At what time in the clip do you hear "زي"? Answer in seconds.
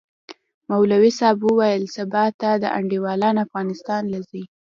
4.29-4.43